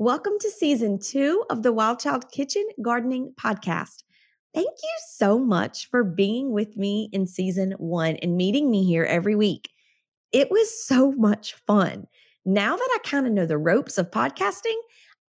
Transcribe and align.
Welcome 0.00 0.34
to 0.42 0.50
season 0.52 1.00
two 1.00 1.42
of 1.50 1.64
the 1.64 1.72
Wild 1.72 1.98
Child 1.98 2.30
Kitchen 2.30 2.64
Gardening 2.80 3.34
Podcast. 3.34 4.04
Thank 4.54 4.68
you 4.68 4.98
so 5.08 5.40
much 5.40 5.90
for 5.90 6.04
being 6.04 6.52
with 6.52 6.76
me 6.76 7.10
in 7.12 7.26
season 7.26 7.72
one 7.78 8.14
and 8.22 8.36
meeting 8.36 8.70
me 8.70 8.84
here 8.84 9.02
every 9.02 9.34
week. 9.34 9.70
It 10.30 10.52
was 10.52 10.86
so 10.86 11.10
much 11.10 11.54
fun. 11.66 12.06
Now 12.44 12.76
that 12.76 12.88
I 12.92 13.08
kind 13.08 13.26
of 13.26 13.32
know 13.32 13.44
the 13.44 13.58
ropes 13.58 13.98
of 13.98 14.12
podcasting, 14.12 14.76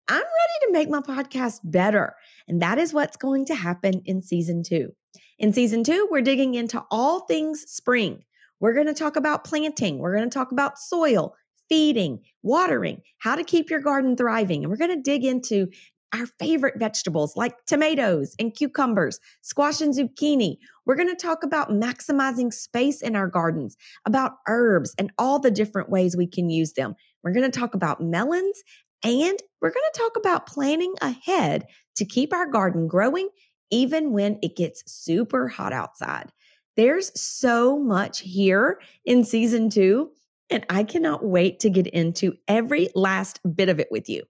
I'm 0.06 0.18
ready 0.18 0.66
to 0.66 0.72
make 0.72 0.90
my 0.90 1.00
podcast 1.00 1.60
better. 1.64 2.14
And 2.46 2.60
that 2.60 2.76
is 2.76 2.92
what's 2.92 3.16
going 3.16 3.46
to 3.46 3.54
happen 3.54 4.02
in 4.04 4.20
season 4.20 4.62
two. 4.62 4.94
In 5.38 5.54
season 5.54 5.82
two, 5.82 6.06
we're 6.10 6.20
digging 6.20 6.56
into 6.56 6.84
all 6.90 7.20
things 7.20 7.62
spring. 7.62 8.22
We're 8.60 8.74
going 8.74 8.86
to 8.86 8.92
talk 8.92 9.16
about 9.16 9.44
planting, 9.44 9.96
we're 9.96 10.14
going 10.14 10.28
to 10.28 10.38
talk 10.38 10.52
about 10.52 10.78
soil, 10.78 11.34
feeding, 11.68 12.20
watering, 12.42 13.02
how 13.18 13.34
to 13.34 13.44
keep 13.44 13.70
your 13.70 13.80
garden 13.80 14.16
thriving. 14.16 14.62
And 14.62 14.70
we're 14.70 14.76
going 14.76 14.96
to 14.96 15.02
dig 15.02 15.24
into 15.24 15.68
our 16.14 16.26
favorite 16.38 16.78
vegetables 16.78 17.36
like 17.36 17.54
tomatoes 17.66 18.34
and 18.38 18.54
cucumbers, 18.54 19.20
squash 19.42 19.80
and 19.80 19.94
zucchini. 19.94 20.56
We're 20.86 20.96
going 20.96 21.08
to 21.08 21.16
talk 21.16 21.42
about 21.42 21.70
maximizing 21.70 22.52
space 22.52 23.02
in 23.02 23.14
our 23.14 23.28
gardens, 23.28 23.76
about 24.06 24.32
herbs 24.46 24.94
and 24.98 25.12
all 25.18 25.38
the 25.38 25.50
different 25.50 25.90
ways 25.90 26.16
we 26.16 26.26
can 26.26 26.48
use 26.48 26.72
them. 26.72 26.94
We're 27.22 27.32
going 27.32 27.50
to 27.50 27.58
talk 27.58 27.74
about 27.74 28.00
melons 28.00 28.62
and 29.04 29.38
we're 29.60 29.70
going 29.70 29.90
to 29.92 30.00
talk 30.00 30.16
about 30.16 30.46
planning 30.46 30.94
ahead 31.00 31.66
to 31.96 32.04
keep 32.04 32.32
our 32.32 32.46
garden 32.50 32.88
growing 32.88 33.28
even 33.70 34.12
when 34.12 34.38
it 34.42 34.56
gets 34.56 34.82
super 34.86 35.46
hot 35.46 35.72
outside. 35.72 36.32
There's 36.76 37.10
so 37.20 37.78
much 37.78 38.20
here 38.20 38.80
in 39.04 39.24
season 39.24 39.68
two, 39.68 40.10
and 40.50 40.64
I 40.70 40.84
cannot 40.84 41.24
wait 41.24 41.60
to 41.60 41.70
get 41.70 41.86
into 41.86 42.34
every 42.46 42.88
last 42.94 43.40
bit 43.54 43.68
of 43.68 43.80
it 43.80 43.88
with 43.90 44.08
you. 44.08 44.22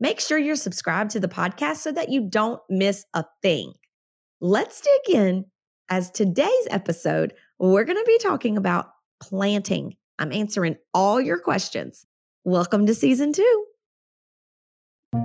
Make 0.00 0.20
sure 0.20 0.38
you're 0.38 0.56
subscribed 0.56 1.10
to 1.12 1.20
the 1.20 1.28
podcast 1.28 1.76
so 1.76 1.92
that 1.92 2.10
you 2.10 2.28
don't 2.28 2.60
miss 2.68 3.04
a 3.14 3.24
thing. 3.42 3.72
Let's 4.40 4.80
dig 4.80 5.16
in 5.16 5.44
as 5.88 6.10
today's 6.10 6.66
episode, 6.70 7.34
we're 7.58 7.84
going 7.84 7.98
to 7.98 8.04
be 8.06 8.18
talking 8.18 8.56
about 8.56 8.90
planting. 9.22 9.96
I'm 10.18 10.32
answering 10.32 10.76
all 10.92 11.20
your 11.20 11.38
questions. 11.38 12.06
Welcome 12.44 12.86
to 12.86 12.94
season 12.94 13.32
two. 13.32 13.66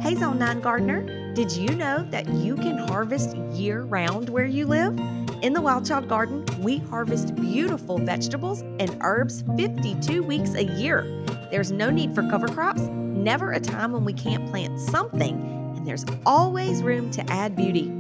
Hey, 0.02 0.16
Zone 0.16 0.38
9 0.38 0.62
Gardener, 0.62 1.34
did 1.34 1.52
you 1.52 1.70
know 1.76 2.08
that 2.12 2.28
you 2.30 2.56
can 2.56 2.78
harvest 2.78 3.36
year 3.54 3.82
round 3.84 4.30
where 4.30 4.46
you 4.46 4.68
live? 4.68 4.98
In 5.50 5.56
the 5.56 5.62
Wild 5.62 5.84
Child 5.84 6.08
Garden, 6.08 6.46
we 6.60 6.78
harvest 6.78 7.34
beautiful 7.34 7.98
vegetables 7.98 8.62
and 8.62 8.96
herbs 9.02 9.44
52 9.58 10.22
weeks 10.22 10.54
a 10.54 10.64
year. 10.64 11.26
There's 11.50 11.72
no 11.72 11.90
need 11.90 12.14
for 12.14 12.22
cover 12.30 12.48
crops, 12.48 12.82
never 12.82 13.54
a 13.54 13.60
time 13.60 13.92
when 13.92 14.06
we 14.06 14.14
can't 14.14 14.48
plant 14.52 14.80
something, 14.80 15.74
and 15.76 15.88
there's 15.88 16.06
always 16.24 16.84
room 16.84 17.10
to 17.10 17.28
add 17.32 17.56
beauty. 17.56 17.92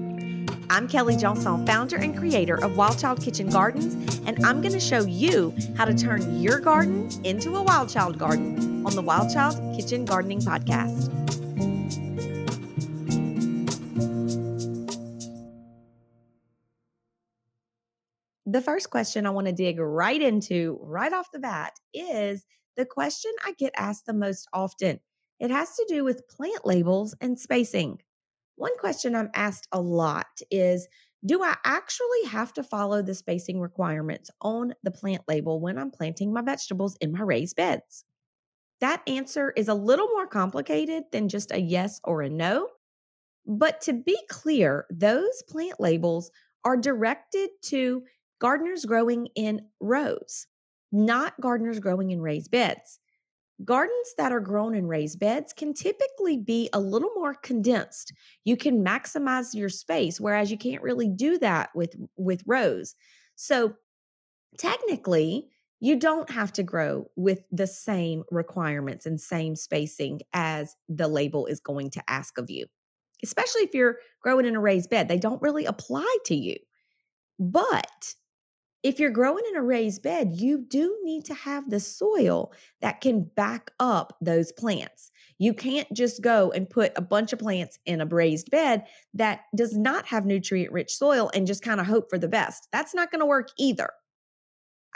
I'm 0.70 0.88
Kelly 0.88 1.18
Johnson, 1.18 1.66
founder 1.66 1.96
and 1.96 2.16
creator 2.16 2.64
of 2.64 2.78
Wild 2.78 3.00
Child 3.00 3.20
Kitchen 3.20 3.50
Gardens, 3.50 3.96
and 4.28 4.46
I'm 4.46 4.62
going 4.62 4.74
to 4.74 4.80
show 4.80 5.02
you 5.06 5.56
how 5.76 5.86
to 5.86 5.96
turn 5.96 6.40
your 6.40 6.60
garden 6.60 7.10
into 7.24 7.56
a 7.56 7.64
Wild 7.64 7.90
Child 7.90 8.20
garden 8.20 8.86
on 8.86 8.96
the 8.96 9.02
Wild 9.02 9.34
Child 9.34 9.56
Kitchen 9.76 10.06
Gardening 10.06 10.42
Podcast. 10.42 11.39
The 18.52 18.62
first 18.62 18.90
question 18.90 19.28
I 19.28 19.30
want 19.30 19.46
to 19.46 19.54
dig 19.54 19.78
right 19.80 20.20
into 20.20 20.80
right 20.82 21.14
off 21.14 21.32
the 21.32 21.38
bat 21.38 21.74
is 21.94 22.48
the 22.78 22.86
question 22.86 23.32
I 23.46 23.52
get 23.52 23.74
asked 23.78 24.08
the 24.08 24.14
most 24.14 24.48
often. 24.54 25.00
It 25.40 25.52
has 25.52 25.76
to 25.76 25.86
do 25.88 26.04
with 26.04 26.28
plant 26.28 26.66
labels 26.66 27.16
and 27.22 27.40
spacing. 27.40 28.00
One 28.56 28.76
question 28.80 29.16
I'm 29.16 29.30
asked 29.36 29.68
a 29.72 29.80
lot 29.80 30.42
is 30.50 30.88
Do 31.24 31.44
I 31.44 31.58
actually 31.64 32.24
have 32.30 32.52
to 32.54 32.64
follow 32.64 33.04
the 33.04 33.14
spacing 33.14 33.60
requirements 33.60 34.32
on 34.42 34.74
the 34.82 34.90
plant 34.90 35.22
label 35.28 35.62
when 35.62 35.78
I'm 35.78 35.92
planting 35.92 36.34
my 36.34 36.42
vegetables 36.42 36.98
in 37.02 37.12
my 37.12 37.22
raised 37.22 37.56
beds? 37.56 38.04
That 38.82 39.04
answer 39.08 39.54
is 39.56 39.68
a 39.68 39.76
little 39.76 40.08
more 40.08 40.26
complicated 40.26 41.04
than 41.12 41.30
just 41.30 41.52
a 41.52 41.62
yes 41.62 42.02
or 42.04 42.24
a 42.24 42.30
no. 42.30 42.70
But 43.46 43.82
to 43.82 43.94
be 43.94 44.18
clear, 44.28 44.88
those 44.90 45.44
plant 45.48 45.80
labels 45.80 46.32
are 46.66 46.78
directed 46.78 47.50
to 47.66 48.04
gardeners 48.40 48.86
growing 48.86 49.28
in 49.36 49.62
rows, 49.80 50.48
not 50.92 51.40
gardeners 51.40 51.80
growing 51.80 52.12
in 52.12 52.22
raised 52.22 52.52
beds. 52.52 53.00
Gardens 53.66 54.14
that 54.18 54.32
are 54.32 54.40
grown 54.40 54.74
in 54.74 54.88
raised 54.88 55.20
beds 55.20 55.52
can 55.52 55.74
typically 55.74 56.38
be 56.38 56.70
a 56.72 56.80
little 56.80 57.12
more 57.16 57.34
condensed. 57.34 58.14
You 58.46 58.56
can 58.56 58.86
maximize 58.86 59.54
your 59.54 59.68
space 59.68 60.20
whereas 60.20 60.50
you 60.50 60.58
can't 60.58 60.82
really 60.82 61.10
do 61.10 61.38
that 61.40 61.70
with 61.76 61.94
with 62.16 62.42
rows. 62.46 62.96
So 63.36 63.74
technically, 64.58 65.50
you 65.82 65.98
don't 65.98 66.30
have 66.30 66.52
to 66.54 66.64
grow 66.64 67.10
with 67.16 67.44
the 67.52 67.68
same 67.68 68.24
requirements 68.32 69.06
and 69.06 69.20
same 69.20 69.56
spacing 69.56 70.22
as 70.34 70.76
the 70.88 71.08
label 71.08 71.46
is 71.46 71.60
going 71.60 71.90
to 71.92 72.04
ask 72.10 72.38
of 72.38 72.50
you. 72.50 72.66
Especially 73.24 73.62
if 73.62 73.74
you're 73.74 73.98
growing 74.22 74.46
in 74.46 74.56
a 74.56 74.60
raised 74.62 74.90
bed, 74.90 75.08
they 75.08 75.18
don't 75.18 75.42
really 75.42 75.66
apply 75.66 76.18
to 76.26 76.36
you. 76.36 76.56
But 77.38 78.14
if 78.82 79.00
you're 79.00 79.10
growing 79.10 79.44
in 79.50 79.58
a 79.58 79.62
raised 79.62 80.04
bed, 80.04 80.32
you 80.34 80.60
do 80.60 80.98
need 81.04 81.26
to 81.26 81.34
have 81.34 81.70
the 81.70 81.80
soil 81.80 82.54
that 82.82 83.02
can 83.02 83.24
back 83.24 83.72
up 83.80 84.16
those 84.22 84.52
plants. 84.54 85.12
You 85.38 85.54
can't 85.54 85.92
just 85.94 86.22
go 86.22 86.52
and 86.52 86.70
put 86.70 86.94
a 86.96 87.02
bunch 87.02 87.34
of 87.34 87.40
plants 87.40 87.78
in 87.86 88.00
a 88.02 88.06
raised 88.06 88.52
bed 88.52 88.86
that 89.14 89.42
does 89.56 89.76
not 89.76 90.06
have 90.08 90.26
nutrient 90.26 90.72
rich 90.72 90.96
soil 90.96 91.30
and 91.34 91.48
just 91.48 91.64
kind 91.64 91.80
of 91.80 91.88
hope 91.88 92.10
for 92.10 92.18
the 92.18 92.28
best. 92.28 92.68
That's 92.72 92.96
not 92.96 93.12
going 93.12 93.20
to 93.20 93.26
work 93.26 93.50
either. 93.58 93.90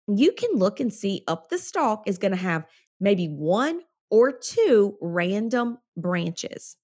you 0.08 0.34
can 0.34 0.52
look 0.56 0.80
and 0.80 0.94
see 0.94 1.24
up 1.28 1.50
the 1.50 1.58
stalk 1.58 2.04
is 2.08 2.18
going 2.18 2.32
to 2.32 2.38
have 2.38 2.66
maybe 3.00 3.28
one 3.28 3.82
or 4.10 4.32
two 4.32 4.98
random 5.00 5.78
branches 5.96 6.76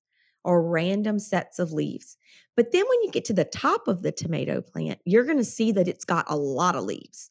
or 0.44 0.64
random 0.64 1.20
sets 1.20 1.60
of 1.60 1.72
leaves. 1.72 2.18
But 2.56 2.72
then 2.72 2.84
when 2.88 3.04
you 3.04 3.12
get 3.12 3.26
to 3.26 3.34
the 3.34 3.46
top 3.46 3.88
of 3.88 4.02
the 4.02 4.12
tomato 4.12 4.62
plant, 4.62 5.00
you're 5.06 5.26
going 5.26 5.38
to 5.38 5.44
see 5.44 5.72
that 5.74 5.88
it's 5.88 6.06
got 6.06 6.26
a 6.28 6.36
lot 6.36 6.76
of 6.76 6.86
leaves. 6.86 7.30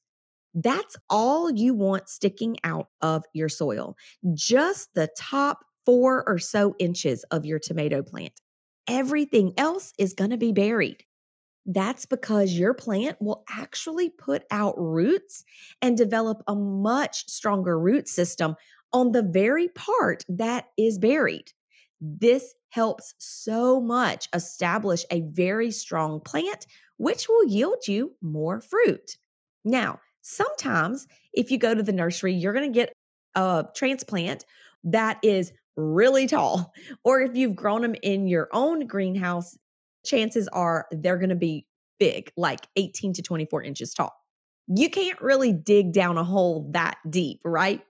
That's 0.54 0.96
all 1.10 1.50
you 1.50 1.74
want 1.74 2.08
sticking 2.08 2.56
out 2.64 2.88
of 3.02 3.24
your 3.34 3.48
soil, 3.48 3.96
just 4.34 4.94
the 4.94 5.08
top 5.16 5.64
four 5.84 6.24
or 6.26 6.38
so 6.38 6.74
inches 6.78 7.24
of 7.30 7.44
your 7.44 7.58
tomato 7.58 8.02
plant. 8.02 8.32
Everything 8.88 9.52
else 9.58 9.92
is 9.98 10.14
going 10.14 10.30
to 10.30 10.38
be 10.38 10.52
buried. 10.52 11.04
That's 11.66 12.06
because 12.06 12.52
your 12.52 12.74
plant 12.74 13.20
will 13.20 13.44
actually 13.50 14.10
put 14.10 14.44
out 14.50 14.74
roots 14.78 15.44
and 15.82 15.96
develop 15.96 16.42
a 16.46 16.54
much 16.54 17.28
stronger 17.28 17.78
root 17.78 18.08
system 18.08 18.54
on 18.92 19.12
the 19.12 19.22
very 19.22 19.68
part 19.68 20.24
that 20.28 20.66
is 20.78 20.98
buried. 20.98 21.52
This 22.00 22.54
helps 22.76 23.14
so 23.16 23.80
much 23.80 24.28
establish 24.34 25.02
a 25.10 25.22
very 25.22 25.70
strong 25.70 26.20
plant, 26.20 26.66
which 26.98 27.26
will 27.26 27.46
yield 27.46 27.88
you 27.88 28.12
more 28.20 28.60
fruit. 28.60 29.16
Now, 29.64 29.98
sometimes 30.20 31.06
if 31.32 31.50
you 31.50 31.56
go 31.56 31.74
to 31.74 31.82
the 31.82 31.94
nursery, 31.94 32.34
you're 32.34 32.52
going 32.52 32.70
to 32.70 32.78
get 32.78 32.92
a 33.34 33.64
transplant 33.74 34.44
that 34.84 35.18
is 35.22 35.54
really 35.78 36.26
tall. 36.26 36.74
Or 37.02 37.22
if 37.22 37.34
you've 37.34 37.56
grown 37.56 37.80
them 37.80 37.94
in 38.02 38.28
your 38.28 38.48
own 38.52 38.86
greenhouse, 38.86 39.56
chances 40.04 40.46
are 40.48 40.86
they're 40.90 41.16
going 41.16 41.30
to 41.30 41.34
be 41.34 41.66
big, 41.98 42.30
like 42.36 42.66
18 42.76 43.14
to 43.14 43.22
24 43.22 43.62
inches 43.62 43.94
tall. 43.94 44.12
You 44.68 44.90
can't 44.90 45.20
really 45.22 45.54
dig 45.54 45.94
down 45.94 46.18
a 46.18 46.24
hole 46.24 46.68
that 46.72 46.98
deep, 47.08 47.40
right? 47.42 47.80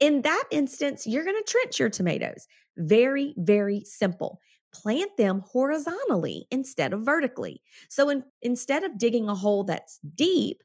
In 0.00 0.22
that 0.22 0.44
instance, 0.50 1.06
you're 1.06 1.24
going 1.24 1.36
to 1.36 1.52
trench 1.52 1.78
your 1.78 1.90
tomatoes. 1.90 2.46
Very, 2.76 3.34
very 3.36 3.82
simple. 3.84 4.40
Plant 4.72 5.16
them 5.16 5.42
horizontally 5.46 6.46
instead 6.50 6.92
of 6.92 7.04
vertically. 7.04 7.62
So 7.88 8.10
in, 8.10 8.24
instead 8.42 8.84
of 8.84 8.98
digging 8.98 9.28
a 9.28 9.34
hole 9.34 9.64
that's 9.64 9.98
deep, 10.14 10.62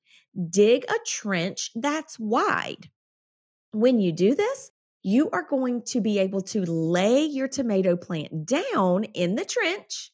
dig 0.50 0.84
a 0.90 0.96
trench 1.06 1.72
that's 1.76 2.20
wide. 2.20 2.90
When 3.72 4.00
you 4.00 4.12
do 4.12 4.36
this, 4.36 4.72
you 5.04 5.30
are 5.32 5.44
going 5.44 5.82
to 5.84 6.02
be 6.02 6.20
able 6.20 6.42
to 6.42 6.64
lay 6.66 7.24
your 7.24 7.48
tomato 7.48 7.96
plant 7.96 8.46
down 8.46 9.06
in 9.06 9.36
the 9.36 9.46
trench 9.46 10.12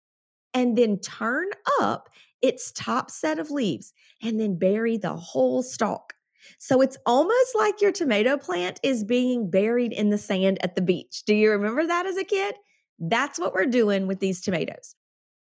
and 0.54 0.78
then 0.78 1.00
turn 1.00 1.48
up 1.80 2.10
its 2.42 2.72
top 2.72 3.12
set 3.12 3.40
of 3.40 3.52
leaves 3.52 3.94
and 4.22 4.40
then 4.40 4.58
bury 4.58 4.98
the 4.98 5.16
whole 5.16 5.64
stalk. 5.64 6.14
So 6.60 6.82
it's 6.82 6.98
almost 7.06 7.56
like 7.56 7.82
your 7.82 7.92
tomato 7.92 8.38
plant 8.38 8.80
is 8.84 9.04
being 9.04 9.50
buried 9.50 9.94
in 9.94 10.10
the 10.10 10.18
sand 10.18 10.58
at 10.64 10.76
the 10.76 10.82
beach. 10.82 11.24
Do 11.26 11.34
you 11.34 11.52
remember 11.52 11.86
that 11.86 12.06
as 12.06 12.18
a 12.18 12.24
kid? 12.24 12.56
That's 13.00 13.40
what 13.40 13.54
we're 13.54 13.66
doing 13.66 14.08
with 14.08 14.20
these 14.20 14.42
tomatoes. 14.42 14.96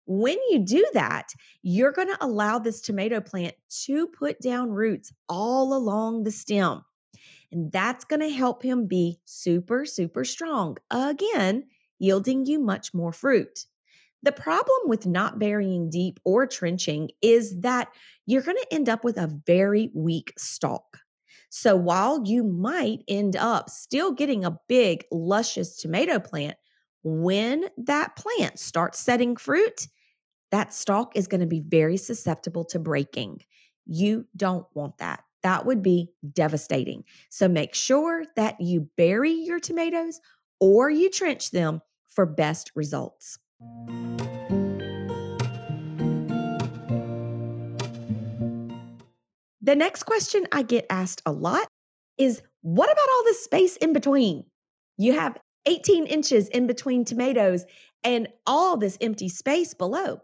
When 0.06 0.38
you 0.50 0.60
do 0.60 0.86
that, 0.94 1.28
you're 1.62 1.92
going 1.92 2.08
to 2.08 2.24
allow 2.24 2.58
this 2.58 2.80
tomato 2.80 3.20
plant 3.20 3.54
to 3.84 4.06
put 4.06 4.40
down 4.40 4.70
roots 4.70 5.12
all 5.28 5.74
along 5.74 6.24
the 6.24 6.30
stem. 6.30 6.82
And 7.52 7.70
that's 7.72 8.04
going 8.04 8.20
to 8.20 8.30
help 8.30 8.62
him 8.62 8.86
be 8.86 9.18
super, 9.24 9.84
super 9.84 10.24
strong. 10.24 10.76
Again, 10.90 11.64
yielding 11.98 12.46
you 12.46 12.58
much 12.58 12.94
more 12.94 13.12
fruit. 13.12 13.66
The 14.22 14.32
problem 14.32 14.78
with 14.86 15.06
not 15.06 15.38
burying 15.38 15.90
deep 15.90 16.18
or 16.24 16.46
trenching 16.46 17.10
is 17.22 17.60
that 17.60 17.88
you're 18.26 18.42
going 18.42 18.56
to 18.56 18.74
end 18.74 18.88
up 18.88 19.04
with 19.04 19.16
a 19.16 19.30
very 19.46 19.90
weak 19.94 20.32
stalk. 20.36 20.98
So 21.50 21.76
while 21.76 22.22
you 22.26 22.44
might 22.44 23.04
end 23.08 23.36
up 23.36 23.70
still 23.70 24.12
getting 24.12 24.44
a 24.44 24.58
big, 24.68 25.04
luscious 25.10 25.76
tomato 25.76 26.18
plant, 26.18 26.56
when 27.02 27.66
that 27.78 28.16
plant 28.16 28.58
starts 28.58 28.98
setting 28.98 29.36
fruit, 29.36 29.86
that 30.50 30.74
stalk 30.74 31.16
is 31.16 31.28
going 31.28 31.40
to 31.40 31.46
be 31.46 31.62
very 31.66 31.96
susceptible 31.96 32.64
to 32.66 32.78
breaking. 32.78 33.40
You 33.86 34.26
don't 34.36 34.66
want 34.74 34.98
that. 34.98 35.22
That 35.42 35.64
would 35.64 35.82
be 35.82 36.10
devastating. 36.32 37.04
So 37.30 37.48
make 37.48 37.74
sure 37.74 38.24
that 38.36 38.60
you 38.60 38.88
bury 38.96 39.32
your 39.32 39.60
tomatoes 39.60 40.20
or 40.60 40.90
you 40.90 41.10
trench 41.10 41.50
them 41.50 41.80
for 42.08 42.26
best 42.26 42.72
results. 42.74 43.38
The 49.68 49.76
next 49.76 50.04
question 50.04 50.46
I 50.50 50.62
get 50.62 50.86
asked 50.88 51.20
a 51.26 51.32
lot 51.32 51.68
is 52.16 52.40
what 52.62 52.90
about 52.90 53.08
all 53.12 53.24
this 53.24 53.44
space 53.44 53.76
in 53.76 53.92
between? 53.92 54.44
You 54.96 55.12
have 55.12 55.36
18 55.66 56.06
inches 56.06 56.48
in 56.48 56.66
between 56.66 57.04
tomatoes 57.04 57.66
and 58.02 58.28
all 58.46 58.78
this 58.78 58.96
empty 59.02 59.28
space 59.28 59.74
below. 59.74 60.22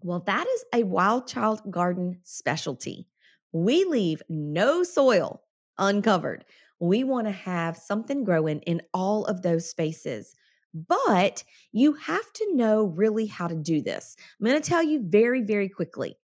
Well, 0.00 0.20
that 0.20 0.46
is 0.46 0.64
a 0.72 0.84
wild 0.84 1.26
child 1.26 1.60
garden 1.70 2.20
specialty. 2.22 3.06
We 3.52 3.84
leave 3.84 4.22
no 4.30 4.82
soil 4.82 5.42
uncovered. 5.76 6.46
We 6.80 7.04
want 7.04 7.26
to 7.26 7.32
have 7.32 7.76
something 7.76 8.24
growing 8.24 8.60
in 8.60 8.80
all 8.94 9.26
of 9.26 9.42
those 9.42 9.68
spaces. 9.68 10.34
But 10.74 11.44
you 11.72 11.92
have 11.94 12.32
to 12.34 12.56
know 12.56 12.84
really 12.84 13.26
how 13.26 13.46
to 13.46 13.54
do 13.54 13.80
this. 13.80 14.16
I'm 14.40 14.46
going 14.46 14.60
to 14.60 14.68
tell 14.68 14.82
you 14.82 15.00
very, 15.06 15.42
very 15.42 15.68
quickly. 15.68 16.16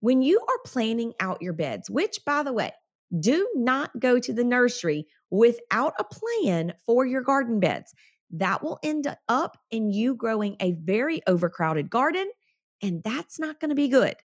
When 0.00 0.22
you 0.22 0.40
are 0.40 0.58
planning 0.64 1.12
out 1.18 1.42
your 1.42 1.54
beds, 1.54 1.90
which 1.90 2.20
by 2.24 2.44
the 2.44 2.52
way, 2.52 2.72
do 3.18 3.48
not 3.54 3.98
go 3.98 4.18
to 4.18 4.32
the 4.32 4.44
nursery 4.44 5.06
without 5.30 5.94
a 5.98 6.04
plan 6.04 6.74
for 6.84 7.04
your 7.04 7.22
garden 7.22 7.60
beds. 7.60 7.92
That 8.30 8.62
will 8.62 8.78
end 8.82 9.14
up 9.28 9.56
in 9.70 9.90
you 9.90 10.14
growing 10.14 10.56
a 10.60 10.72
very 10.72 11.22
overcrowded 11.26 11.90
garden, 11.90 12.28
and 12.82 13.02
that's 13.02 13.38
not 13.38 13.60
going 13.60 13.70
to 13.70 13.76
be 13.76 13.88
good. 13.88 14.16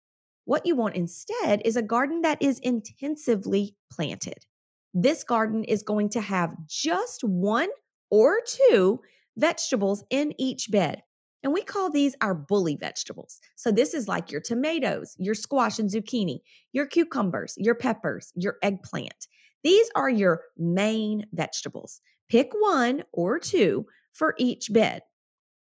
What 0.46 0.66
you 0.66 0.76
want 0.76 0.96
instead 0.96 1.62
is 1.66 1.76
a 1.76 1.84
garden 1.84 2.22
that 2.22 2.42
is 2.42 2.60
intensively 2.60 3.76
planted. 3.92 4.46
This 4.94 5.24
garden 5.24 5.64
is 5.64 5.84
going 5.84 6.10
to 6.10 6.22
have 6.22 6.56
just 6.68 7.24
one 7.24 7.70
or 8.10 8.40
two 8.46 9.00
vegetables 9.38 10.04
in 10.10 10.34
each 10.40 10.70
bed. 10.72 11.04
And 11.44 11.54
we 11.54 11.64
call 11.64 11.90
these 11.90 12.16
our 12.22 12.36
bully 12.36 12.76
vegetables. 12.76 13.40
So 13.56 13.72
this 13.72 13.94
is 13.94 14.08
like 14.08 14.32
your 14.32 14.42
tomatoes, 14.42 15.16
your 15.18 15.34
squash 15.34 15.80
and 15.80 15.90
zucchini, 15.90 16.40
your 16.72 16.86
cucumbers, 16.86 17.56
your 17.58 17.76
peppers, 17.76 18.32
your 18.36 18.58
eggplant. 18.62 19.28
These 19.64 19.90
are 19.96 20.10
your 20.10 20.42
main 20.58 21.26
vegetables. 21.34 22.02
Pick 22.30 22.52
one 22.54 23.04
or 23.12 23.40
two 23.40 23.88
for 24.14 24.36
each 24.38 24.72
bed. 24.72 25.02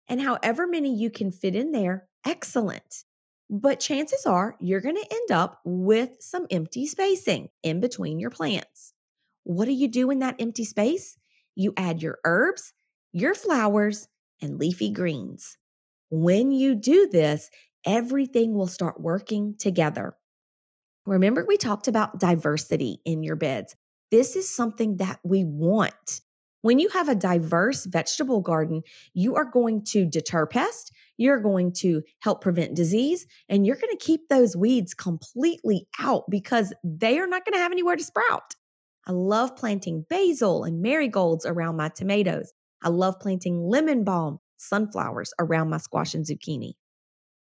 And 0.09 0.21
however 0.21 0.67
many 0.67 0.95
you 0.95 1.11
can 1.11 1.33
fit 1.33 1.57
in 1.57 1.73
there, 1.73 2.09
excellent. 2.27 3.05
But 3.49 3.81
chances 3.81 4.27
are 4.27 4.57
you're 4.61 4.81
going 4.81 4.97
to 4.97 5.15
end 5.15 5.31
up 5.31 5.61
with 5.65 6.17
some 6.21 6.47
empty 6.51 6.87
spacing 6.87 7.49
in 7.63 7.81
between 7.81 8.19
your 8.19 8.31
plants. 8.31 8.93
What 9.45 9.65
do 9.65 9.73
you 9.73 9.89
do 9.89 10.11
in 10.11 10.19
that 10.19 10.37
empty 10.39 10.65
space? 10.65 11.17
You 11.55 11.73
add 11.77 12.03
your 12.03 12.19
herbs 12.25 12.74
your 13.15 13.35
flowers, 13.35 14.09
and 14.43 14.59
leafy 14.59 14.91
greens. 14.91 15.57
When 16.11 16.51
you 16.51 16.75
do 16.75 17.09
this, 17.11 17.49
everything 17.87 18.55
will 18.55 18.67
start 18.67 19.01
working 19.01 19.55
together. 19.59 20.17
Remember, 21.07 21.45
we 21.47 21.57
talked 21.57 21.87
about 21.87 22.19
diversity 22.19 22.99
in 23.05 23.23
your 23.23 23.37
beds. 23.37 23.77
This 24.11 24.35
is 24.37 24.55
something 24.55 24.97
that 24.97 25.21
we 25.25 25.45
want. 25.45 26.21
When 26.63 26.79
you 26.79 26.89
have 26.89 27.09
a 27.09 27.15
diverse 27.15 27.85
vegetable 27.85 28.41
garden, 28.41 28.83
you 29.13 29.37
are 29.37 29.45
going 29.45 29.85
to 29.91 30.07
deter 30.07 30.47
pests, 30.47 30.91
you're 31.17 31.41
going 31.41 31.73
to 31.75 32.03
help 32.21 32.41
prevent 32.41 32.75
disease, 32.75 33.27
and 33.49 33.65
you're 33.65 33.77
going 33.77 33.97
to 33.97 34.05
keep 34.05 34.29
those 34.29 34.57
weeds 34.57 34.93
completely 34.93 35.87
out 36.01 36.25
because 36.29 36.73
they 36.83 37.19
are 37.19 37.29
not 37.29 37.45
going 37.45 37.53
to 37.53 37.61
have 37.61 37.71
anywhere 37.71 37.97
to 37.97 38.03
sprout. 38.03 38.55
I 39.07 39.13
love 39.13 39.55
planting 39.57 40.05
basil 40.09 40.65
and 40.65 40.83
marigolds 40.83 41.47
around 41.47 41.77
my 41.77 41.91
tomatoes. 41.91 42.53
I 42.85 42.91
love 42.91 43.19
planting 43.19 43.67
lemon 43.67 44.05
balm, 44.05 44.39
sunflowers 44.59 45.33
around 45.41 45.71
my 45.71 45.79
squash 45.79 46.15
and 46.15 46.25
zucchini. 46.25 46.75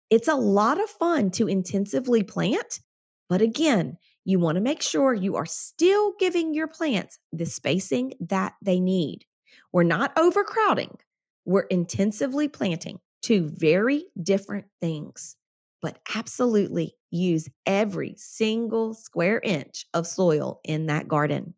It's 0.09 0.29
a 0.29 0.35
lot 0.35 0.83
of 0.83 0.89
fun 0.89 1.31
to 1.33 1.47
intensively 1.47 2.23
plant, 2.23 2.81
but 3.29 3.43
again, 3.43 3.99
you 4.25 4.39
want 4.39 4.57
to 4.57 4.63
make 4.63 4.83
sure 4.83 5.15
you 5.15 5.37
are 5.37 5.47
still 5.47 6.15
giving 6.19 6.55
your 6.55 6.67
plants 6.67 7.19
the 7.33 7.47
spacing 7.47 8.15
that 8.21 8.55
they 8.63 8.81
need. 8.81 9.25
We're 9.73 9.83
not 9.85 10.13
overcrowding, 10.19 10.97
we're 11.45 11.63
intensively 11.63 12.49
planting 12.49 12.99
two 13.23 13.49
very 13.49 14.07
different 14.23 14.67
things, 14.81 15.37
but 15.83 15.99
absolutely 16.15 16.95
use 17.11 17.49
every 17.67 18.15
single 18.17 18.95
square 18.95 19.41
inch 19.43 19.87
of 19.95 20.07
soil 20.07 20.61
in 20.65 20.87
that 20.87 21.09
garden. 21.09 21.55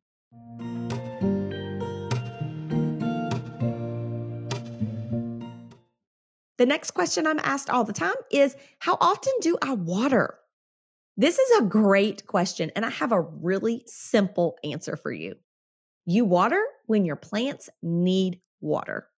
The 6.59 6.67
next 6.67 6.91
question 6.91 7.27
I'm 7.27 7.39
asked 7.39 7.71
all 7.71 7.85
the 7.85 7.93
time 7.93 8.17
is 8.31 8.57
How 8.81 8.99
often 9.01 9.33
do 9.41 9.57
I 9.63 9.75
water? 9.75 10.39
This 11.17 11.39
is 11.39 11.59
a 11.59 11.65
great 11.65 12.27
question, 12.27 12.71
and 12.77 12.85
I 12.85 12.91
have 12.91 13.13
a 13.13 13.21
really 13.21 13.83
simple 13.87 14.57
answer 14.63 14.97
for 14.97 15.11
you. 15.11 15.37
You 16.05 16.25
water 16.25 16.63
when 16.87 17.05
your 17.05 17.17
plants 17.17 17.71
need 17.83 18.41
water. 18.61 19.09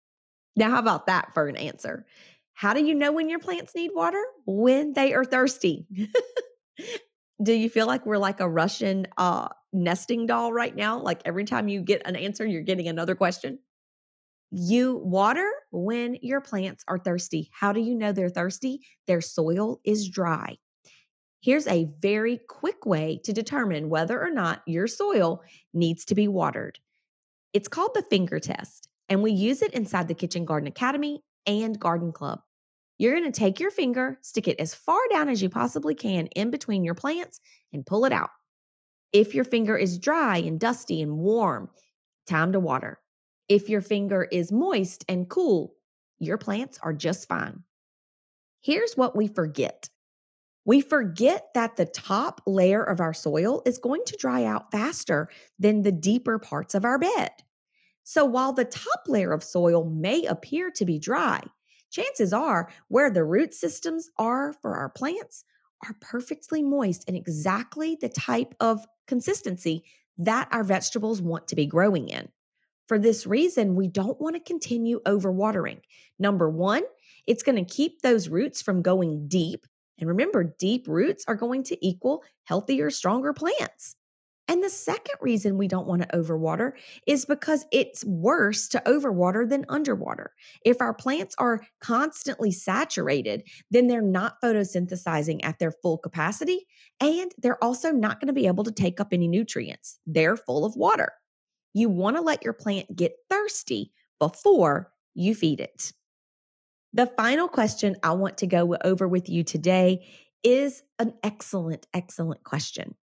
Now, 0.57 0.71
how 0.71 0.79
about 0.79 1.07
that 1.07 1.35
for 1.35 1.47
an 1.47 1.57
answer? 1.57 2.07
How 2.53 2.75
do 2.75 2.85
you 2.85 2.95
know 2.95 3.13
when 3.13 3.29
your 3.29 3.39
plants 3.39 3.75
need 3.75 3.91
water? 3.95 4.23
When 4.47 4.93
they 4.93 5.15
are 5.15 5.25
thirsty. 5.25 5.87
do 7.43 7.53
you 7.53 7.71
feel 7.71 7.87
like 7.87 8.05
we're 8.05 8.19
like 8.19 8.41
a 8.41 8.49
Russian 8.49 9.07
uh, 9.17 9.49
nesting 9.73 10.27
doll 10.27 10.53
right 10.53 10.75
now? 10.75 11.01
Like 11.01 11.23
every 11.25 11.45
time 11.45 11.69
you 11.69 11.81
get 11.81 12.03
an 12.07 12.17
answer, 12.17 12.45
you're 12.45 12.63
getting 12.63 12.89
another 12.89 13.15
question? 13.15 13.61
You 14.51 14.97
water 14.97 15.49
when 15.71 16.17
your 16.23 16.41
plants 16.41 16.85
are 16.89 16.99
thirsty. 16.99 17.51
How 17.53 17.73
do 17.73 17.81
you 17.81 17.95
know 17.95 18.13
they're 18.13 18.29
thirsty? 18.29 18.81
Their 19.07 19.21
soil 19.21 19.81
is 19.85 20.09
dry. 20.09 20.57
Here's 21.41 21.67
a 21.67 21.89
very 22.01 22.41
quick 22.49 22.85
way 22.85 23.21
to 23.25 23.33
determine 23.33 23.89
whether 23.89 24.21
or 24.21 24.31
not 24.31 24.63
your 24.67 24.87
soil 24.87 25.43
needs 25.73 26.05
to 26.07 26.15
be 26.15 26.29
watered. 26.29 26.79
It's 27.53 27.69
called 27.69 27.93
the 27.95 28.05
finger 28.11 28.39
test, 28.39 28.89
and 29.09 29.23
we 29.23 29.33
use 29.33 29.63
it 29.63 29.73
inside 29.73 30.07
the 30.07 30.15
Kitchen 30.15 30.45
Garden 30.45 30.69
Academy 30.69 31.23
and 31.47 31.79
Garden 31.79 32.13
Club. 32.13 32.41
You're 32.99 33.19
going 33.19 33.33
to 33.33 33.39
take 33.39 33.59
your 33.59 33.71
finger, 33.71 34.19
stick 34.21 34.47
it 34.47 34.61
as 34.61 34.75
far 34.75 35.01
down 35.11 35.31
as 35.31 35.43
you 35.43 35.49
possibly 35.49 35.95
can 35.95 36.27
in 36.27 36.51
between 36.51 36.85
your 36.85 36.95
plants, 36.95 37.41
and 37.73 37.87
pull 37.87 38.05
it 38.05 38.13
out. 38.13 38.31
If 39.13 39.35
your 39.35 39.45
finger 39.45 39.77
is 39.77 39.99
dry 39.99 40.37
and 40.37 40.61
dusty 40.61 41.01
and 41.01 41.17
warm, 41.17 41.71
time 42.29 42.53
to 42.53 42.61
water. 42.61 43.00
If 43.51 43.69
your 43.69 43.81
finger 43.81 44.29
is 44.31 44.53
moist 44.53 45.05
and 45.09 45.29
cool, 45.29 45.75
your 46.21 46.39
plants 46.39 46.79
are 46.85 46.93
just 46.93 47.27
fine. 47.27 47.65
Here's 48.61 48.97
what 48.97 49.17
we 49.17 49.27
forget 49.27 49.91
we 50.65 50.81
forget 50.81 51.49
that 51.55 51.77
the 51.77 51.87
top 51.87 52.43
layer 52.47 52.85
of 52.85 53.01
our 53.01 53.13
soil 53.13 53.63
is 53.67 53.79
going 53.79 54.03
to 54.07 54.17
dry 54.21 54.45
out 54.45 54.71
faster 54.71 55.29
than 55.59 55.83
the 55.83 55.91
deeper 55.91 56.39
parts 56.39 56.77
of 56.77 56.85
our 56.85 56.99
bed. 56.99 57.31
So 58.05 58.25
while 58.25 58.53
the 58.53 58.67
top 58.67 59.01
layer 59.09 59.33
of 59.33 59.43
soil 59.43 59.85
may 59.85 60.27
appear 60.27 60.71
to 60.73 60.85
be 60.85 61.01
dry, 61.01 61.41
chances 61.91 62.33
are 62.33 62.71
where 62.87 63.11
the 63.11 63.25
root 63.25 63.53
systems 63.53 64.11
are 64.17 64.53
for 64.53 64.77
our 64.77 64.91
plants 64.91 65.45
are 65.85 65.97
perfectly 66.01 66.63
moist 66.63 67.05
and 67.09 67.17
exactly 67.17 67.97
the 68.01 68.11
type 68.11 68.55
of 68.61 68.87
consistency 69.09 69.83
that 70.19 70.49
our 70.53 70.63
vegetables 70.63 71.21
want 71.21 71.49
to 71.49 71.57
be 71.57 71.67
growing 71.67 72.11
in. 72.11 72.29
For 72.91 72.99
this 72.99 73.25
reason, 73.25 73.77
we 73.77 73.87
don't 73.87 74.21
want 74.21 74.35
to 74.35 74.41
continue 74.41 75.01
overwatering. 75.07 75.79
Number 76.19 76.51
one, 76.51 76.83
it's 77.25 77.45
going 77.45 77.55
to 77.55 77.73
keep 77.73 78.03
those 78.03 78.29
roots 78.29 78.61
from 78.61 78.83
going 78.83 79.29
deep. 79.29 79.65
And 80.01 80.09
remember, 80.09 80.57
deep 80.59 80.89
roots 80.89 81.25
are 81.29 81.37
going 81.37 81.63
to 81.63 81.87
equal 81.87 82.25
healthier, 82.43 82.91
stronger 82.91 83.33
plants. 83.33 83.95
And 84.49 84.61
the 84.61 84.69
second 84.69 85.15
reason 85.21 85.57
we 85.57 85.69
don't 85.69 85.87
want 85.87 86.03
to 86.03 86.09
overwater 86.09 86.73
is 87.07 87.25
because 87.25 87.65
it's 87.71 88.05
worse 88.05 88.67
to 88.71 88.83
overwater 88.87 89.49
than 89.49 89.67
underwater. 89.69 90.33
If 90.65 90.81
our 90.81 90.93
plants 90.93 91.37
are 91.39 91.65
constantly 91.81 92.51
saturated, 92.51 93.45
then 93.71 93.87
they're 93.87 94.03
not 94.03 94.43
photosynthesizing 94.43 95.39
at 95.45 95.61
their 95.61 95.71
full 95.71 95.99
capacity, 95.99 96.67
and 96.99 97.31
they're 97.39 97.63
also 97.63 97.93
not 97.93 98.19
going 98.19 98.27
to 98.27 98.33
be 98.33 98.49
able 98.49 98.65
to 98.65 98.73
take 98.73 98.99
up 98.99 99.13
any 99.13 99.29
nutrients. 99.29 100.01
They're 100.09 100.37
full 100.37 100.65
of 100.65 100.75
water. 100.75 101.13
You 101.73 101.89
want 101.89 102.17
to 102.17 102.23
let 102.23 102.43
your 102.43 102.53
plant 102.53 102.95
get 102.95 103.17
thirsty 103.29 103.93
before 104.19 104.93
you 105.15 105.35
feed 105.35 105.61
it. 105.61 105.93
The 106.93 107.07
final 107.07 107.49
question 107.49 107.97
I 108.03 108.13
want 108.13 108.39
to 108.39 108.47
go 108.47 108.77
over 108.83 109.07
with 109.07 109.29
you 109.29 109.45
today 109.45 110.07
is 110.43 110.83
an 110.99 111.15
excellent, 111.23 111.87
excellent 111.95 112.43
question. 112.43 112.95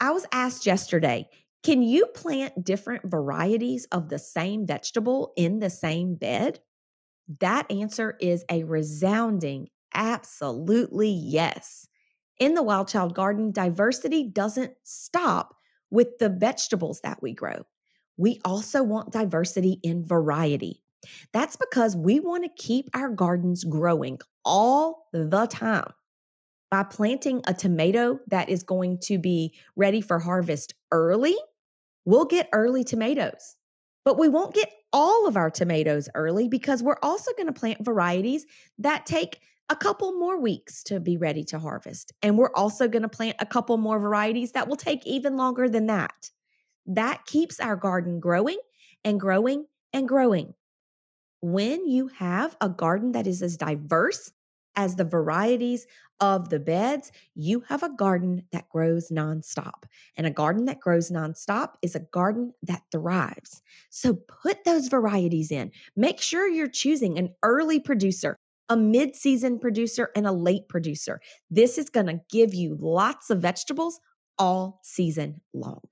I 0.00 0.10
was 0.10 0.26
asked 0.32 0.66
yesterday 0.66 1.28
can 1.62 1.82
you 1.82 2.06
plant 2.06 2.64
different 2.64 3.10
varieties 3.10 3.88
of 3.90 4.08
the 4.08 4.20
same 4.20 4.66
vegetable 4.66 5.32
in 5.36 5.58
the 5.58 5.70
same 5.70 6.14
bed? 6.14 6.60
That 7.40 7.68
answer 7.72 8.16
is 8.20 8.44
a 8.48 8.62
resounding 8.62 9.68
absolutely 9.92 11.10
yes. 11.10 11.88
In 12.38 12.54
the 12.54 12.62
Wild 12.62 12.86
Child 12.86 13.14
Garden, 13.14 13.50
diversity 13.50 14.28
doesn't 14.28 14.74
stop 14.84 15.56
with 15.90 16.18
the 16.18 16.28
vegetables 16.28 17.00
that 17.00 17.20
we 17.20 17.32
grow 17.32 17.64
we 18.16 18.40
also 18.44 18.82
want 18.82 19.12
diversity 19.12 19.78
in 19.82 20.04
variety. 20.04 20.82
That's 21.32 21.56
because 21.56 21.96
we 21.96 22.20
want 22.20 22.44
to 22.44 22.62
keep 22.62 22.88
our 22.94 23.10
gardens 23.10 23.64
growing 23.64 24.18
all 24.44 25.08
the 25.12 25.46
time. 25.46 25.92
By 26.70 26.82
planting 26.82 27.42
a 27.46 27.54
tomato 27.54 28.18
that 28.28 28.48
is 28.48 28.64
going 28.64 28.98
to 29.02 29.18
be 29.18 29.54
ready 29.76 30.00
for 30.00 30.18
harvest 30.18 30.74
early, 30.90 31.36
we'll 32.04 32.24
get 32.24 32.48
early 32.52 32.82
tomatoes. 32.82 33.56
But 34.04 34.18
we 34.18 34.28
won't 34.28 34.54
get 34.54 34.72
all 34.92 35.28
of 35.28 35.36
our 35.36 35.50
tomatoes 35.50 36.08
early 36.14 36.48
because 36.48 36.82
we're 36.82 36.98
also 37.02 37.32
going 37.36 37.46
to 37.46 37.52
plant 37.52 37.84
varieties 37.84 38.46
that 38.78 39.06
take 39.06 39.40
a 39.68 39.76
couple 39.76 40.12
more 40.12 40.40
weeks 40.40 40.82
to 40.84 41.00
be 41.00 41.16
ready 41.16 41.44
to 41.44 41.58
harvest. 41.58 42.12
And 42.22 42.38
we're 42.38 42.52
also 42.54 42.88
going 42.88 43.02
to 43.02 43.08
plant 43.08 43.36
a 43.40 43.46
couple 43.46 43.76
more 43.78 43.98
varieties 43.98 44.52
that 44.52 44.68
will 44.68 44.76
take 44.76 45.06
even 45.06 45.36
longer 45.36 45.68
than 45.68 45.86
that. 45.86 46.30
That 46.86 47.26
keeps 47.26 47.60
our 47.60 47.76
garden 47.76 48.20
growing 48.20 48.58
and 49.04 49.18
growing 49.20 49.66
and 49.92 50.08
growing. 50.08 50.54
When 51.40 51.86
you 51.86 52.08
have 52.08 52.56
a 52.60 52.68
garden 52.68 53.12
that 53.12 53.26
is 53.26 53.42
as 53.42 53.56
diverse 53.56 54.32
as 54.76 54.96
the 54.96 55.04
varieties 55.04 55.86
of 56.20 56.48
the 56.48 56.58
beds, 56.58 57.12
you 57.34 57.60
have 57.68 57.82
a 57.82 57.94
garden 57.94 58.44
that 58.52 58.68
grows 58.68 59.10
nonstop. 59.10 59.84
And 60.16 60.26
a 60.26 60.30
garden 60.30 60.66
that 60.66 60.80
grows 60.80 61.10
nonstop 61.10 61.74
is 61.82 61.94
a 61.94 62.00
garden 62.00 62.52
that 62.62 62.82
thrives. 62.92 63.62
So 63.90 64.14
put 64.14 64.64
those 64.64 64.88
varieties 64.88 65.50
in. 65.50 65.72
Make 65.94 66.20
sure 66.20 66.48
you're 66.48 66.68
choosing 66.68 67.18
an 67.18 67.34
early 67.42 67.80
producer, 67.80 68.36
a 68.68 68.76
mid 68.76 69.16
season 69.16 69.58
producer, 69.58 70.10
and 70.14 70.26
a 70.26 70.32
late 70.32 70.68
producer. 70.68 71.20
This 71.50 71.78
is 71.78 71.90
going 71.90 72.06
to 72.06 72.20
give 72.30 72.54
you 72.54 72.76
lots 72.80 73.30
of 73.30 73.40
vegetables 73.40 74.00
all 74.38 74.80
season 74.82 75.40
long. 75.52 75.82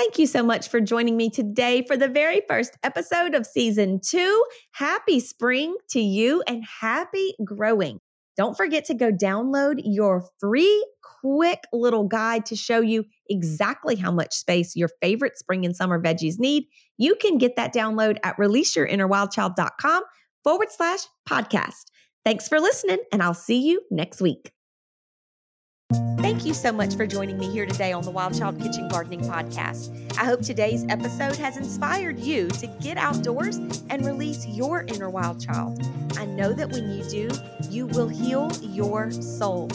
Thank 0.00 0.18
you 0.18 0.26
so 0.26 0.42
much 0.42 0.68
for 0.68 0.80
joining 0.80 1.14
me 1.18 1.28
today 1.28 1.84
for 1.86 1.94
the 1.94 2.08
very 2.08 2.40
first 2.48 2.74
episode 2.82 3.34
of 3.34 3.44
season 3.44 4.00
two. 4.02 4.44
Happy 4.72 5.20
spring 5.20 5.76
to 5.90 6.00
you 6.00 6.42
and 6.46 6.64
happy 6.80 7.34
growing. 7.44 8.00
Don't 8.34 8.56
forget 8.56 8.86
to 8.86 8.94
go 8.94 9.12
download 9.12 9.82
your 9.84 10.24
free, 10.38 10.86
quick 11.02 11.64
little 11.70 12.08
guide 12.08 12.46
to 12.46 12.56
show 12.56 12.80
you 12.80 13.04
exactly 13.28 13.94
how 13.94 14.10
much 14.10 14.32
space 14.32 14.74
your 14.74 14.88
favorite 15.02 15.36
spring 15.36 15.66
and 15.66 15.76
summer 15.76 16.00
veggies 16.00 16.38
need. 16.38 16.64
You 16.96 17.14
can 17.14 17.36
get 17.36 17.56
that 17.56 17.74
download 17.74 18.16
at 18.22 18.38
releaseyourinnerwildchild.com 18.38 20.02
forward 20.42 20.68
slash 20.70 21.00
podcast. 21.28 21.90
Thanks 22.24 22.48
for 22.48 22.58
listening, 22.58 23.00
and 23.12 23.22
I'll 23.22 23.34
see 23.34 23.68
you 23.68 23.82
next 23.90 24.22
week. 24.22 24.50
Thank 26.20 26.44
you 26.44 26.54
so 26.54 26.70
much 26.70 26.94
for 26.94 27.06
joining 27.06 27.38
me 27.38 27.50
here 27.50 27.66
today 27.66 27.92
on 27.92 28.02
the 28.02 28.10
Wild 28.10 28.38
Child 28.38 28.60
Kitchen 28.60 28.88
Gardening 28.88 29.20
Podcast. 29.20 29.90
I 30.18 30.24
hope 30.24 30.42
today's 30.42 30.84
episode 30.88 31.36
has 31.36 31.56
inspired 31.56 32.20
you 32.20 32.48
to 32.48 32.66
get 32.80 32.96
outdoors 32.96 33.56
and 33.88 34.06
release 34.06 34.46
your 34.46 34.82
inner 34.82 35.10
wild 35.10 35.44
child. 35.44 35.80
I 36.16 36.26
know 36.26 36.52
that 36.52 36.70
when 36.70 36.88
you 36.90 37.02
do, 37.08 37.28
you 37.68 37.86
will 37.86 38.08
heal 38.08 38.52
your 38.60 39.10
soul. 39.10 39.68